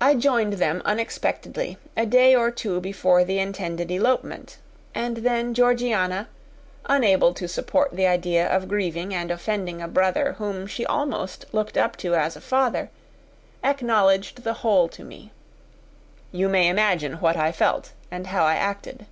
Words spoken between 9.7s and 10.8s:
a brother whom